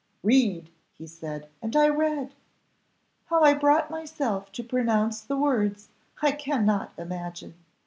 [0.23, 2.33] 'Read,' he said, and I read.
[3.27, 5.89] How I brought myself to pronounce the words,
[6.23, 7.53] I cannot imagine.